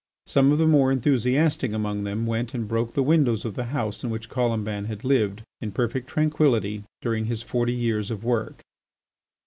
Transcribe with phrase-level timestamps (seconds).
[0.25, 4.03] Some of the more enthusiastic among them went and broke the windows of the house
[4.03, 8.63] in which Colomban had lived in perfect tranquillity during his forty years of work.